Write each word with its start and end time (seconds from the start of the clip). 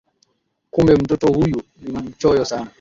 Kumbe 0.71 0.95
mtoto 0.95 1.33
huyu 1.33 1.61
ni 1.81 1.97
mchoyo 1.99 2.45
sana 2.45 2.67